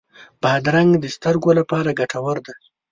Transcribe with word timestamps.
بادرنګ 0.41 0.91
د 0.99 1.05
سترګو 1.15 1.49
لپاره 1.59 1.95
ګټور 1.99 2.37
دی. 2.45 2.55